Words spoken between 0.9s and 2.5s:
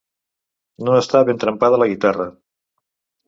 estar ben trempada la guitarra.